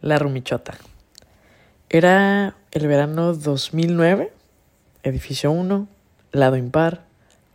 La 0.00 0.18
Rumichota. 0.18 0.74
Era 1.90 2.54
el 2.70 2.86
verano 2.86 3.34
2009, 3.34 4.32
edificio 5.02 5.50
1, 5.50 5.88
lado 6.30 6.56
impar, 6.56 7.04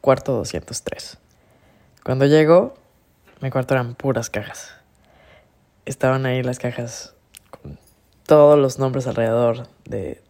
cuarto 0.02 0.34
203. 0.34 1.18
Cuando 2.04 2.26
llegó, 2.26 2.74
mi 3.40 3.50
cuarto 3.50 3.76
eran 3.76 3.96
puras 3.96 4.30
cajas. 4.30 4.76
Estaban 5.86 6.26
ahí 6.26 6.44
las 6.44 6.60
cajas 6.60 7.14
con 7.50 7.80
todos 8.26 8.60
los 8.60 8.78
nombres 8.78 9.08
alrededor 9.08 9.68
de 9.86 10.22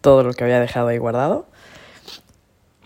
todo 0.00 0.24
lo 0.24 0.32
que 0.32 0.42
había 0.42 0.58
dejado 0.58 0.88
ahí 0.88 0.98
guardado. 0.98 1.46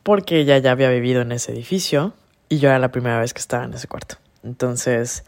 Porque 0.02 0.40
ella 0.40 0.58
ya 0.58 0.72
había 0.72 0.90
vivido 0.90 1.22
en 1.22 1.32
ese 1.32 1.52
edificio 1.52 2.12
y 2.50 2.58
yo 2.58 2.68
era 2.68 2.78
la 2.78 2.90
primera 2.90 3.18
vez 3.18 3.32
que 3.32 3.40
estaba 3.40 3.64
en 3.64 3.72
ese 3.72 3.88
cuarto. 3.88 4.16
Entonces, 4.42 5.24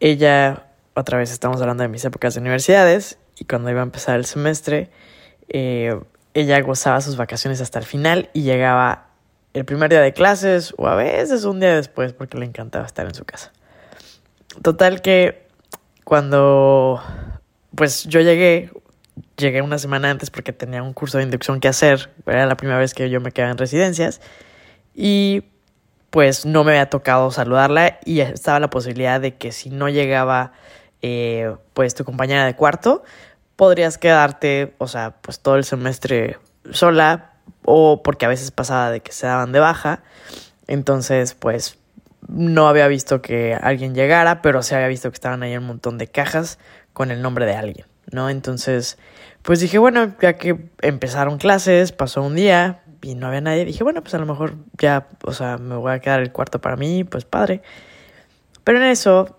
ella 0.00 0.65
otra 0.96 1.18
vez 1.18 1.30
estamos 1.30 1.60
hablando 1.60 1.82
de 1.82 1.88
mis 1.88 2.04
épocas 2.04 2.34
de 2.34 2.40
universidades 2.40 3.18
y 3.38 3.44
cuando 3.44 3.70
iba 3.70 3.80
a 3.80 3.82
empezar 3.82 4.16
el 4.16 4.24
semestre, 4.24 4.90
eh, 5.48 5.94
ella 6.32 6.60
gozaba 6.62 7.00
sus 7.02 7.16
vacaciones 7.16 7.60
hasta 7.60 7.78
el 7.78 7.84
final 7.84 8.30
y 8.32 8.42
llegaba 8.42 9.08
el 9.52 9.66
primer 9.66 9.90
día 9.90 10.00
de 10.00 10.14
clases 10.14 10.74
o 10.78 10.88
a 10.88 10.94
veces 10.94 11.44
un 11.44 11.60
día 11.60 11.74
después 11.74 12.14
porque 12.14 12.38
le 12.38 12.46
encantaba 12.46 12.86
estar 12.86 13.06
en 13.06 13.14
su 13.14 13.26
casa. 13.26 13.52
Total 14.62 15.02
que 15.02 15.46
cuando 16.04 17.02
pues 17.74 18.04
yo 18.04 18.20
llegué, 18.22 18.70
llegué 19.36 19.60
una 19.60 19.78
semana 19.78 20.10
antes 20.10 20.30
porque 20.30 20.54
tenía 20.54 20.82
un 20.82 20.94
curso 20.94 21.18
de 21.18 21.24
inducción 21.24 21.60
que 21.60 21.68
hacer, 21.68 22.10
era 22.26 22.46
la 22.46 22.56
primera 22.56 22.78
vez 22.78 22.94
que 22.94 23.10
yo 23.10 23.20
me 23.20 23.32
quedaba 23.32 23.52
en 23.52 23.58
residencias 23.58 24.22
y 24.94 25.44
pues 26.08 26.46
no 26.46 26.64
me 26.64 26.70
había 26.70 26.88
tocado 26.88 27.30
saludarla 27.30 27.98
y 28.06 28.20
estaba 28.20 28.60
la 28.60 28.70
posibilidad 28.70 29.20
de 29.20 29.34
que 29.34 29.52
si 29.52 29.68
no 29.68 29.90
llegaba 29.90 30.52
eh, 31.02 31.54
pues 31.74 31.94
tu 31.94 32.04
compañera 32.04 32.44
de 32.46 32.54
cuarto, 32.56 33.02
podrías 33.56 33.98
quedarte, 33.98 34.74
o 34.78 34.88
sea, 34.88 35.16
pues 35.22 35.40
todo 35.40 35.56
el 35.56 35.64
semestre 35.64 36.38
sola 36.70 37.32
o 37.64 38.02
porque 38.02 38.26
a 38.26 38.28
veces 38.28 38.50
pasaba 38.50 38.90
de 38.90 39.00
que 39.00 39.12
se 39.12 39.26
daban 39.26 39.52
de 39.52 39.60
baja. 39.60 40.02
Entonces, 40.66 41.34
pues 41.34 41.78
no 42.28 42.68
había 42.68 42.88
visto 42.88 43.22
que 43.22 43.54
alguien 43.54 43.94
llegara, 43.94 44.42
pero 44.42 44.62
sí 44.62 44.74
había 44.74 44.88
visto 44.88 45.10
que 45.10 45.14
estaban 45.14 45.42
ahí 45.42 45.56
un 45.56 45.66
montón 45.66 45.98
de 45.98 46.08
cajas 46.08 46.58
con 46.92 47.10
el 47.10 47.22
nombre 47.22 47.46
de 47.46 47.54
alguien, 47.54 47.86
¿no? 48.10 48.30
Entonces, 48.30 48.98
pues 49.42 49.60
dije, 49.60 49.78
bueno, 49.78 50.14
ya 50.20 50.34
que 50.34 50.70
empezaron 50.82 51.38
clases, 51.38 51.92
pasó 51.92 52.22
un 52.22 52.34
día 52.34 52.82
y 53.02 53.14
no 53.14 53.28
había 53.28 53.40
nadie, 53.40 53.64
dije, 53.64 53.84
bueno, 53.84 54.02
pues 54.02 54.14
a 54.14 54.18
lo 54.18 54.26
mejor 54.26 54.56
ya, 54.78 55.06
o 55.22 55.32
sea, 55.32 55.58
me 55.58 55.76
voy 55.76 55.92
a 55.92 56.00
quedar 56.00 56.20
el 56.20 56.32
cuarto 56.32 56.60
para 56.60 56.76
mí, 56.76 57.04
pues 57.04 57.24
padre. 57.24 57.62
Pero 58.64 58.78
en 58.78 58.84
eso 58.84 59.38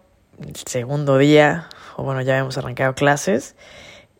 segundo 0.65 1.17
día, 1.17 1.69
o 1.95 2.03
bueno, 2.03 2.21
ya 2.21 2.33
habíamos 2.33 2.57
arrancado 2.57 2.95
clases 2.95 3.55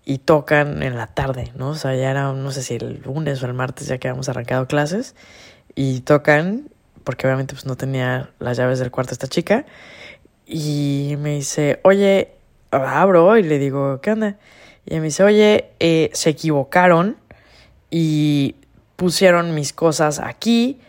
y 0.06 0.20
tocan 0.20 0.84
en 0.84 0.96
la 0.96 1.08
tarde, 1.08 1.52
¿no? 1.56 1.70
O 1.70 1.76
sea, 1.76 1.96
ya 1.96 2.12
era, 2.12 2.32
no 2.32 2.52
sé 2.52 2.64
si 2.64 2.76
el 2.76 3.02
lunes 3.04 3.44
o 3.44 3.46
el 3.46 3.54
martes 3.54 3.88
ya 3.88 3.98
que 3.98 4.08
habíamos 4.08 4.30
arrancado 4.30 4.68
clases 4.68 5.16
y 5.76 6.02
tocan, 6.02 6.70
porque 7.04 7.28
obviamente 7.28 7.54
pues 7.54 7.66
no 7.66 7.76
tenía 7.76 8.32
las 8.40 8.58
llaves 8.58 8.80
del 8.80 8.92
cuarto 8.92 9.14
esta 9.14 9.28
chica, 9.28 9.66
y 10.46 11.16
me 11.20 11.36
dice, 11.36 11.80
oye, 11.84 12.32
abro 12.72 13.38
y 13.38 13.44
le 13.44 13.60
digo, 13.60 14.00
¿qué 14.02 14.12
onda? 14.12 14.38
Y 14.86 14.96
me 14.96 15.08
dice, 15.08 15.24
oye, 15.24 15.72
eh, 15.80 16.10
se 16.14 16.30
equivocaron 16.30 17.18
y 17.92 18.56
pusieron 18.96 19.54
mis 19.54 19.74
cosas 19.74 20.20
aquí 20.20 20.80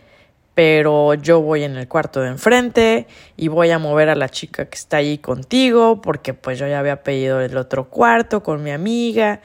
pero 0.59 1.13
yo 1.13 1.39
voy 1.39 1.63
en 1.63 1.77
el 1.77 1.87
cuarto 1.87 2.19
de 2.19 2.27
enfrente 2.27 3.07
y 3.37 3.47
voy 3.47 3.71
a 3.71 3.79
mover 3.79 4.09
a 4.09 4.15
la 4.15 4.27
chica 4.27 4.65
que 4.65 4.75
está 4.75 4.97
ahí 4.97 5.17
contigo 5.17 6.01
porque 6.01 6.33
pues 6.33 6.59
yo 6.59 6.67
ya 6.67 6.79
había 6.79 7.01
pedido 7.01 7.39
el 7.39 7.55
otro 7.55 7.85
cuarto 7.89 8.43
con 8.43 8.61
mi 8.61 8.71
amiga 8.71 9.39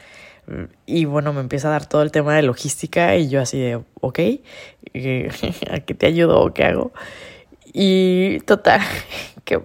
y 0.86 1.04
bueno, 1.04 1.32
me 1.32 1.40
empieza 1.40 1.68
a 1.68 1.70
dar 1.70 1.86
todo 1.86 2.02
el 2.02 2.10
tema 2.10 2.34
de 2.34 2.42
logística 2.42 3.14
y 3.14 3.28
yo 3.28 3.40
así 3.40 3.60
de, 3.60 3.76
ok, 4.00 4.18
¿a 5.70 5.80
qué 5.86 5.94
te 5.96 6.06
ayudo 6.06 6.40
o 6.40 6.52
qué 6.52 6.64
hago? 6.64 6.92
Y 7.72 8.40
total, 8.40 8.80
que 9.44 9.62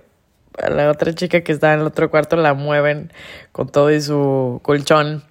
a 0.62 0.70
la 0.70 0.92
otra 0.92 1.16
chica 1.16 1.42
que 1.42 1.52
está 1.52 1.74
en 1.74 1.80
el 1.80 1.88
otro 1.88 2.12
cuarto 2.12 2.36
la 2.36 2.54
mueven 2.54 3.12
con 3.52 3.70
todo 3.70 3.92
y 3.92 4.00
su 4.02 4.60
colchón 4.62 5.24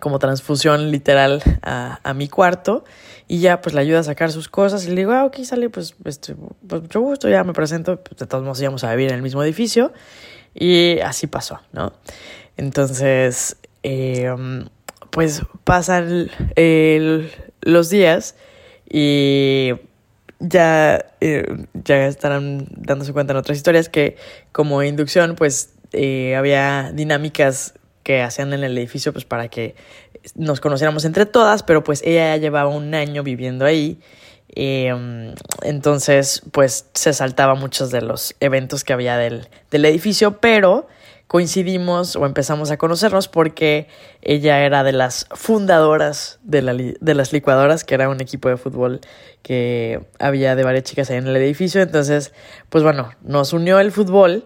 como 0.00 0.18
transfusión 0.18 0.90
literal 0.90 1.42
a, 1.62 2.00
a 2.02 2.14
mi 2.14 2.28
cuarto 2.28 2.84
y 3.28 3.40
ya 3.40 3.60
pues 3.60 3.74
le 3.74 3.80
ayuda 3.80 4.00
a 4.00 4.02
sacar 4.04 4.30
sus 4.30 4.48
cosas 4.48 4.84
y 4.86 4.90
le 4.90 4.96
digo, 4.96 5.12
ah, 5.12 5.24
ok, 5.24 5.38
sale, 5.42 5.68
pues, 5.70 5.94
este, 6.04 6.36
pues 6.66 6.82
gusto, 6.92 7.28
ya 7.28 7.44
me 7.44 7.52
presento, 7.52 8.00
pues, 8.02 8.18
de 8.18 8.26
todos 8.26 8.44
modos 8.44 8.60
íbamos 8.60 8.84
a 8.84 8.90
vivir 8.94 9.10
en 9.10 9.16
el 9.16 9.22
mismo 9.22 9.42
edificio 9.42 9.92
y 10.54 11.00
así 11.00 11.26
pasó, 11.26 11.60
¿no? 11.72 11.92
Entonces, 12.56 13.56
eh, 13.82 14.34
pues 15.10 15.42
pasan 15.64 16.30
los 17.62 17.90
días 17.90 18.36
y 18.88 19.72
ya, 20.38 21.06
eh, 21.20 21.66
ya 21.72 22.06
estarán 22.06 22.68
dándose 22.70 23.12
cuenta 23.12 23.32
en 23.32 23.38
otras 23.38 23.56
historias 23.56 23.88
que 23.88 24.16
como 24.52 24.82
inducción 24.82 25.34
pues 25.34 25.74
eh, 25.92 26.36
había 26.36 26.92
dinámicas 26.92 27.74
que 28.06 28.22
hacían 28.22 28.52
en 28.52 28.62
el 28.62 28.78
edificio 28.78 29.12
pues 29.12 29.24
para 29.24 29.48
que 29.48 29.74
nos 30.36 30.60
conociéramos 30.60 31.04
entre 31.04 31.26
todas, 31.26 31.64
pero 31.64 31.82
pues 31.82 32.02
ella 32.04 32.36
ya 32.36 32.36
llevaba 32.36 32.70
un 32.70 32.94
año 32.94 33.24
viviendo 33.24 33.64
ahí. 33.64 33.98
Em, 34.50 35.34
entonces, 35.62 36.42
pues 36.52 36.86
se 36.94 37.12
saltaba 37.12 37.56
muchos 37.56 37.90
de 37.90 38.02
los 38.02 38.36
eventos 38.38 38.84
que 38.84 38.92
había 38.92 39.16
del, 39.16 39.48
del 39.72 39.84
edificio, 39.86 40.38
pero 40.38 40.86
coincidimos 41.26 42.14
o 42.14 42.24
empezamos 42.26 42.70
a 42.70 42.76
conocernos 42.76 43.26
porque 43.26 43.88
ella 44.22 44.60
era 44.60 44.84
de 44.84 44.92
las 44.92 45.26
fundadoras 45.32 46.38
de, 46.44 46.62
la, 46.62 46.74
de 46.74 47.14
las 47.14 47.32
licuadoras, 47.32 47.82
que 47.82 47.96
era 47.96 48.08
un 48.08 48.20
equipo 48.20 48.48
de 48.48 48.56
fútbol 48.56 49.00
que 49.42 50.06
había 50.20 50.54
de 50.54 50.62
varias 50.62 50.84
chicas 50.84 51.10
ahí 51.10 51.16
en 51.16 51.26
el 51.26 51.34
edificio. 51.34 51.82
Entonces, 51.82 52.32
pues 52.68 52.84
bueno, 52.84 53.10
nos 53.22 53.52
unió 53.52 53.80
el 53.80 53.90
fútbol 53.90 54.44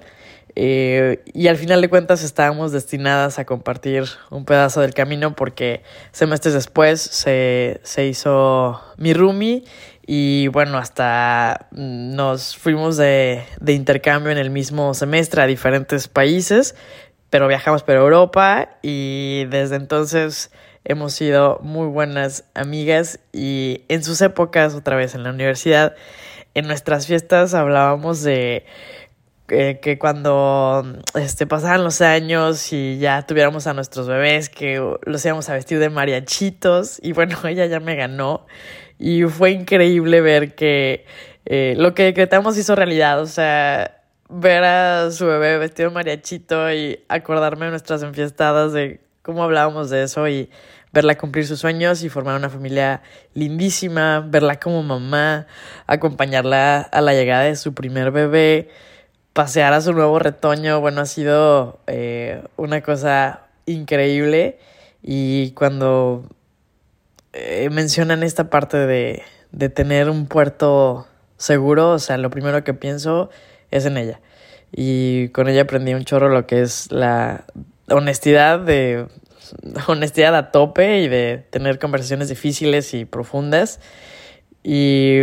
eh, 0.56 1.22
y 1.32 1.48
al 1.48 1.56
final 1.56 1.80
de 1.80 1.88
cuentas 1.88 2.22
estábamos 2.22 2.72
destinadas 2.72 3.38
a 3.38 3.44
compartir 3.44 4.04
un 4.30 4.44
pedazo 4.44 4.80
del 4.80 4.94
camino 4.94 5.34
porque 5.34 5.82
semestres 6.12 6.54
después 6.54 7.00
se, 7.00 7.80
se 7.82 8.06
hizo 8.06 8.80
mi 8.96 9.12
roomie 9.12 9.64
y 10.06 10.48
bueno, 10.48 10.78
hasta 10.78 11.68
nos 11.70 12.56
fuimos 12.56 12.96
de, 12.96 13.44
de 13.60 13.72
intercambio 13.74 14.32
en 14.32 14.38
el 14.38 14.50
mismo 14.50 14.92
semestre 14.94 15.42
a 15.42 15.46
diferentes 15.46 16.08
países, 16.08 16.74
pero 17.30 17.46
viajamos 17.46 17.84
por 17.84 17.94
Europa 17.94 18.70
y 18.82 19.44
desde 19.50 19.76
entonces 19.76 20.50
hemos 20.84 21.12
sido 21.12 21.60
muy 21.62 21.86
buenas 21.86 22.44
amigas 22.54 23.20
y 23.32 23.82
en 23.88 24.02
sus 24.02 24.20
épocas, 24.20 24.74
otra 24.74 24.96
vez 24.96 25.14
en 25.14 25.22
la 25.22 25.30
universidad, 25.30 25.94
en 26.54 26.66
nuestras 26.66 27.06
fiestas 27.06 27.54
hablábamos 27.54 28.22
de 28.22 28.64
que 29.50 29.98
cuando 29.98 30.84
este, 31.14 31.44
pasaran 31.44 31.82
los 31.82 32.00
años 32.00 32.72
y 32.72 32.98
ya 32.98 33.22
tuviéramos 33.26 33.66
a 33.66 33.74
nuestros 33.74 34.06
bebés, 34.06 34.48
que 34.48 34.80
los 35.02 35.24
íbamos 35.24 35.48
a 35.48 35.54
vestir 35.54 35.80
de 35.80 35.90
mariachitos. 35.90 37.00
Y 37.02 37.12
bueno, 37.12 37.36
ella 37.48 37.66
ya 37.66 37.80
me 37.80 37.96
ganó. 37.96 38.46
Y 38.98 39.24
fue 39.24 39.50
increíble 39.50 40.20
ver 40.20 40.54
que 40.54 41.04
eh, 41.46 41.74
lo 41.76 41.94
que 41.94 42.04
decretamos 42.04 42.56
hizo 42.58 42.76
realidad. 42.76 43.20
O 43.20 43.26
sea, 43.26 44.02
ver 44.28 44.62
a 44.62 45.10
su 45.10 45.26
bebé 45.26 45.58
vestido 45.58 45.88
de 45.88 45.94
mariachito 45.94 46.72
y 46.72 47.00
acordarme 47.08 47.64
de 47.64 47.70
nuestras 47.72 48.04
enfiestadas 48.04 48.72
de 48.72 49.00
cómo 49.22 49.42
hablábamos 49.42 49.90
de 49.90 50.04
eso 50.04 50.28
y 50.28 50.48
verla 50.92 51.18
cumplir 51.18 51.46
sus 51.46 51.58
sueños 51.58 52.04
y 52.04 52.08
formar 52.08 52.36
una 52.36 52.50
familia 52.50 53.02
lindísima, 53.34 54.20
verla 54.20 54.60
como 54.60 54.82
mamá, 54.84 55.46
acompañarla 55.86 56.80
a 56.80 57.00
la 57.00 57.14
llegada 57.14 57.44
de 57.44 57.56
su 57.56 57.74
primer 57.74 58.12
bebé 58.12 58.70
pasear 59.32 59.72
a 59.72 59.80
su 59.80 59.92
nuevo 59.92 60.18
retoño, 60.18 60.80
bueno, 60.80 61.00
ha 61.00 61.06
sido 61.06 61.80
eh, 61.86 62.42
una 62.56 62.82
cosa 62.82 63.46
increíble. 63.66 64.58
Y 65.02 65.52
cuando 65.52 66.24
eh, 67.32 67.68
mencionan 67.70 68.22
esta 68.22 68.50
parte 68.50 68.76
de, 68.76 69.22
de 69.52 69.68
tener 69.68 70.10
un 70.10 70.26
puerto 70.26 71.06
seguro, 71.36 71.90
o 71.92 71.98
sea, 71.98 72.18
lo 72.18 72.30
primero 72.30 72.64
que 72.64 72.74
pienso 72.74 73.30
es 73.70 73.86
en 73.86 73.96
ella. 73.96 74.20
Y 74.72 75.28
con 75.30 75.48
ella 75.48 75.62
aprendí 75.62 75.94
un 75.94 76.04
chorro 76.04 76.28
lo 76.28 76.46
que 76.46 76.60
es 76.60 76.92
la 76.92 77.44
honestidad 77.88 78.60
de 78.60 79.06
honestidad 79.88 80.36
a 80.36 80.50
tope 80.50 81.00
y 81.00 81.08
de 81.08 81.44
tener 81.50 81.78
conversaciones 81.78 82.28
difíciles 82.28 82.94
y 82.94 83.04
profundas. 83.04 83.80
Y 84.62 85.18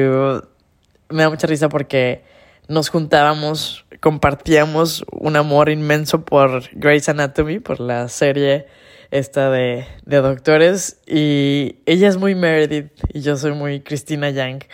me 1.10 1.24
da 1.24 1.30
mucha 1.30 1.48
risa 1.48 1.70
porque 1.70 2.24
nos 2.68 2.90
juntábamos, 2.90 3.86
compartíamos 4.00 5.06
un 5.12 5.36
amor 5.36 5.70
inmenso 5.70 6.24
por 6.26 6.64
Grey's 6.74 7.10
Anatomy, 7.10 7.60
por 7.60 7.80
la 7.80 8.08
serie 8.08 8.68
esta 9.12 9.50
de, 9.50 9.86
de 10.06 10.18
doctores, 10.18 11.00
y 11.08 11.78
ella 11.86 12.10
es 12.10 12.18
muy 12.18 12.36
Meredith 12.36 12.92
y 13.14 13.22
yo 13.22 13.38
soy 13.38 13.54
muy 13.54 13.82
Christina 13.82 14.30
Yang. 14.30 14.66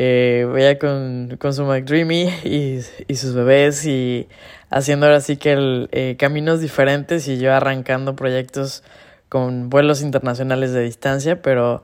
eh, 0.00 0.46
veía 0.52 0.78
con, 0.78 1.36
con 1.40 1.52
su 1.52 1.64
McDreamy 1.64 2.28
y, 2.44 2.78
y 3.08 3.14
sus 3.16 3.34
bebés 3.34 3.84
y 3.84 4.28
haciendo 4.70 5.06
ahora 5.06 5.20
sí 5.20 5.36
que 5.36 5.88
eh, 5.90 6.14
caminos 6.16 6.60
diferentes 6.60 7.26
y 7.26 7.38
yo 7.38 7.52
arrancando 7.52 8.14
proyectos 8.14 8.84
con 9.28 9.70
vuelos 9.70 10.00
internacionales 10.00 10.72
de 10.72 10.82
distancia, 10.82 11.42
pero 11.42 11.82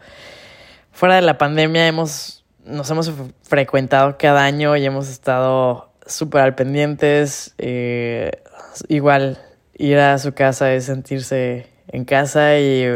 fuera 0.92 1.16
de 1.16 1.22
la 1.22 1.38
pandemia 1.38 1.88
hemos, 1.88 2.44
nos 2.64 2.88
hemos 2.90 3.12
frecuentado 3.42 4.16
cada 4.16 4.44
año 4.44 4.76
y 4.76 4.84
hemos 4.84 5.08
estado 5.08 5.90
súper 6.06 6.42
al 6.42 6.54
pendientes. 6.54 7.54
Eh, 7.58 8.30
igual 8.88 9.38
ir 9.76 9.98
a 9.98 10.18
su 10.18 10.32
casa 10.32 10.72
es 10.72 10.84
sentirse 10.84 11.66
en 11.88 12.04
casa 12.04 12.58
y 12.58 12.86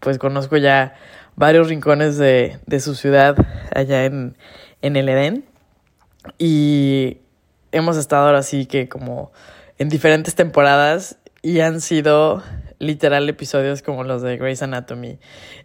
pues 0.00 0.18
conozco 0.18 0.56
ya 0.56 0.94
varios 1.36 1.68
rincones 1.68 2.18
de, 2.18 2.58
de 2.66 2.80
su 2.80 2.94
ciudad 2.94 3.36
allá 3.74 4.04
en, 4.04 4.36
en 4.82 4.96
el 4.96 5.08
Edén. 5.08 5.44
Y 6.38 7.18
hemos 7.72 7.96
estado 7.96 8.26
ahora 8.26 8.42
sí 8.42 8.66
que 8.66 8.88
como 8.88 9.32
en 9.78 9.88
diferentes 9.88 10.34
temporadas 10.34 11.16
y 11.42 11.60
han 11.60 11.80
sido 11.80 12.42
literal 12.78 13.28
episodios 13.28 13.82
como 13.82 14.04
los 14.04 14.22
de 14.22 14.36
Grey's 14.36 14.62
Anatomy, 14.62 15.18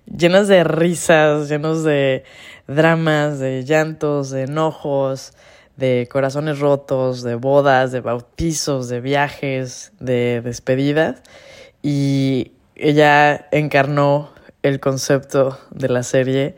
llenos 0.06 0.48
de 0.48 0.64
risas, 0.64 1.50
llenos 1.50 1.84
de 1.84 2.24
dramas, 2.68 3.40
de 3.40 3.64
llantos, 3.64 4.32
de 4.32 4.44
enojos, 4.44 5.34
de 5.78 6.08
corazones 6.12 6.60
rotos, 6.60 7.24
de 7.24 7.36
bodas, 7.36 7.92
de 7.92 8.02
bautizos, 8.02 8.90
de 8.90 9.02
viajes, 9.02 9.94
de 10.00 10.42
despedidas. 10.42 11.22
Y 11.82 12.54
ella 12.76 13.48
encarnó 13.52 14.32
el 14.62 14.80
concepto 14.80 15.60
de 15.72 15.90
la 15.90 16.04
serie 16.04 16.56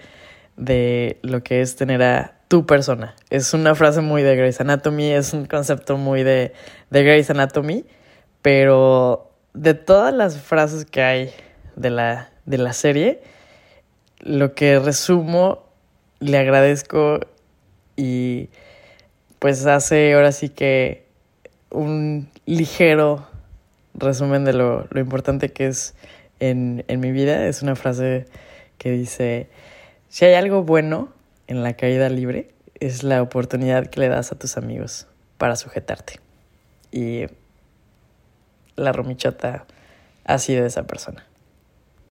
de 0.58 1.20
lo 1.22 1.44
que 1.44 1.62
es 1.62 1.76
tener 1.76 2.02
a 2.04 2.36
tu 2.48 2.66
persona. 2.66 3.16
Es 3.30 3.54
una 3.54 3.76
frase 3.76 4.02
muy 4.02 4.22
de 4.22 4.36
Grey's 4.36 4.62
Anatomy, 4.62 5.12
es 5.12 5.34
un 5.34 5.46
concepto 5.46 5.98
muy 5.98 6.24
de, 6.24 6.54
de 6.90 7.04
Grey's 7.04 7.30
Anatomy, 7.30 7.86
pero 8.42 9.32
de 9.54 9.74
todas 9.74 10.14
las 10.14 10.38
frases 10.38 10.86
que 10.86 11.02
hay 11.02 11.32
de 11.76 11.90
la, 11.90 12.30
de 12.46 12.58
la 12.58 12.74
serie, 12.74 13.22
lo 14.20 14.54
que 14.54 14.80
resumo, 14.80 15.66
le 16.20 16.38
agradezco 16.38 17.20
y 17.96 18.50
pues 19.40 19.66
hace 19.66 20.14
ahora 20.14 20.32
sí 20.32 20.50
que 20.50 21.06
un 21.70 22.30
ligero 22.46 23.28
resumen 23.94 24.46
de 24.46 24.54
lo, 24.54 24.88
lo 24.90 25.00
importante 25.00 25.52
que 25.52 25.68
es 25.68 25.96
en, 26.40 26.84
en 26.88 27.00
mi 27.00 27.12
vida. 27.12 27.48
Es 27.48 27.62
una 27.62 27.76
frase 27.76 28.26
que 28.78 28.92
dice, 28.92 29.50
si 30.10 30.26
hay 30.26 30.34
algo 30.34 30.64
bueno 30.64 31.10
en 31.48 31.64
la 31.64 31.74
caída 31.74 32.10
libre, 32.10 32.50
es 32.80 33.04
la 33.04 33.22
oportunidad 33.22 33.88
que 33.88 34.00
le 34.00 34.10
das 34.10 34.32
a 34.32 34.36
tus 34.36 34.58
amigos 34.58 35.08
para 35.38 35.56
sujetarte. 35.56 36.20
Y 36.92 37.26
la 38.76 38.92
romichota 38.92 39.66
ha 40.26 40.38
sido 40.40 40.66
esa 40.66 40.84
persona. 40.84 41.26